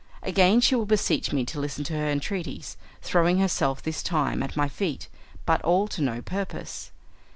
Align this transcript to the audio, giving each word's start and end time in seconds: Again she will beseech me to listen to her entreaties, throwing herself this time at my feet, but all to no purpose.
Again 0.23 0.61
she 0.61 0.73
will 0.73 0.87
beseech 0.87 1.31
me 1.31 1.45
to 1.45 1.59
listen 1.59 1.83
to 1.83 1.93
her 1.93 2.09
entreaties, 2.09 2.75
throwing 3.03 3.37
herself 3.37 3.83
this 3.83 4.01
time 4.01 4.41
at 4.41 4.57
my 4.57 4.67
feet, 4.67 5.07
but 5.45 5.61
all 5.61 5.87
to 5.89 6.01
no 6.01 6.23
purpose. 6.23 6.91